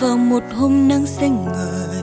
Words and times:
vào 0.00 0.16
một 0.16 0.42
hôm 0.54 0.88
nắng 0.88 1.06
xanh 1.06 1.44
ngời, 1.44 2.02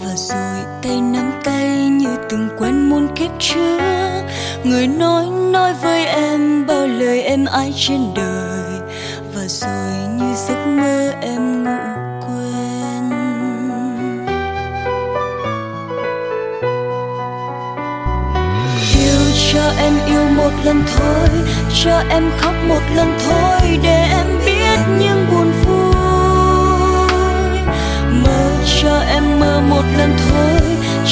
và 0.00 0.10
rồi 0.16 0.64
tay 0.82 1.00
nắm 1.00 1.32
tay 1.44 1.88
như 1.88 2.16
từng 2.30 2.48
quen 2.58 2.90
muôn 2.90 3.08
kiếp 3.16 3.30
trước 3.38 3.80
người 4.64 4.86
nói 4.86 5.26
nói 5.26 5.74
với 5.82 6.06
em, 6.06 6.66
bao 6.66 6.86
lời 6.86 7.22
em 7.22 7.44
ai 7.44 7.72
trên 7.76 8.00
đời. 8.14 8.80
Và 9.34 9.42
rồi 9.46 10.08
như 10.18 10.34
giấc 10.34 10.66
mơ 10.66 11.12
em 11.22 11.64
ngủ 11.64 11.76
quên. 12.20 13.10
Yêu 18.94 19.20
cho 19.52 19.72
em 19.78 19.92
yêu 20.06 20.24
một 20.36 20.50
lần 20.64 20.82
thôi, 20.96 21.28
cho 21.84 22.02
em 22.10 22.30
khóc 22.38 22.54
một 22.68 22.82
lần 22.96 23.18
thôi, 23.26 23.78
để 23.82 24.08
em 24.10 24.26
biết 24.46 24.63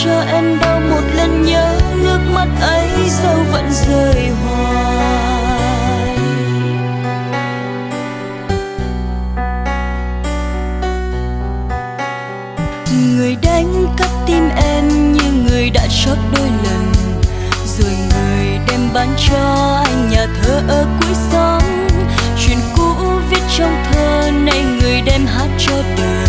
cho 0.05 0.21
em 0.21 0.59
đau 0.59 0.81
một 0.81 1.03
lần 1.15 1.43
nhớ 1.43 1.79
nước 2.03 2.19
mắt 2.35 2.49
ấy 2.61 2.89
sao 3.09 3.37
vẫn 3.53 3.65
rơi 3.73 4.29
hoài? 4.45 6.17
Người 13.17 13.37
đánh 13.43 13.87
cắp 13.97 14.11
tim 14.27 14.49
em 14.57 15.13
như 15.13 15.33
người 15.47 15.71
đã 15.71 15.87
chót 16.05 16.19
đôi 16.37 16.49
lần, 16.65 16.93
rồi 17.79 17.91
người 17.91 18.59
đem 18.69 18.81
bán 18.95 19.09
cho 19.29 19.83
anh 19.85 20.11
nhà 20.11 20.27
thơ 20.43 20.63
ở 20.69 20.87
cuối 21.01 21.15
xóm. 21.33 21.63
Chuyện 22.47 22.59
cũ 22.77 22.95
viết 23.31 23.43
trong 23.59 23.85
thơ, 23.93 24.31
nay 24.31 24.65
người 24.81 25.01
đem 25.01 25.27
hát 25.27 25.49
cho 25.59 25.83
đời. 25.97 26.22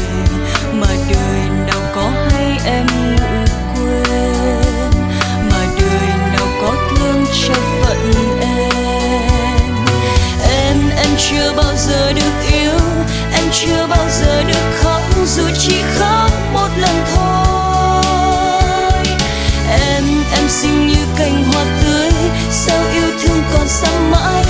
Xinh 20.62 20.88
như 20.88 21.06
cành 21.18 21.44
hoa 21.44 21.66
tươi 21.84 22.12
sao 22.52 22.84
yêu 22.94 23.10
thương 23.22 23.44
còn 23.54 23.68
sáng 23.68 24.12
mãi? 24.12 24.44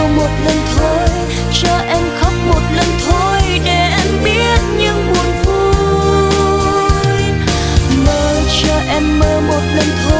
Yêu 0.00 0.08
một 0.16 0.30
lần 0.44 0.56
thôi. 0.76 1.08
Cho 1.52 1.78
em 1.88 2.02
khóc 2.20 2.32
một 2.48 2.62
lần 2.76 2.86
thôi 3.06 3.40
để 3.64 3.90
em 3.98 4.24
biết 4.24 4.60
những 4.78 5.12
buồn 5.12 5.26
vui. 5.44 7.22
Mơ 8.06 8.34
cho 8.62 8.74
em 8.88 9.18
mơ 9.18 9.40
một 9.48 9.62
lần 9.76 9.86
thôi. 10.08 10.19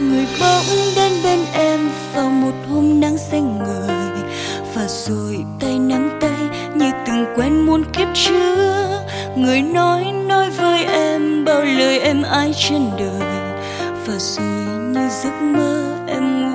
Người 0.00 0.26
bỗng 0.40 0.94
đến 0.96 1.12
bên 1.24 1.40
em 1.52 1.90
vào 2.14 2.30
một 2.30 2.54
hôm 2.70 3.00
nắng 3.00 3.18
xanh 3.18 3.58
người, 3.58 4.22
và 4.74 4.86
rồi 4.88 5.44
tay 5.60 5.78
nắm 5.78 6.18
tay 6.20 6.40
như 6.74 6.90
từng 7.06 7.26
quen 7.36 7.66
muôn 7.66 7.84
kiếp 7.92 8.08
trước 8.14 9.00
người 9.36 9.62
nói 9.62 10.04
nói 10.28 10.50
với 10.50 10.84
em 10.84 11.44
bao 11.44 11.64
lời 11.64 11.98
em 11.98 12.22
ái 12.22 12.52
trên 12.56 12.90
đời 12.98 13.30
và 14.06 14.14
rồi 14.18 14.46
như 14.92 15.08
giấc 15.22 15.42
mơ 15.42 15.96
em. 16.08 16.53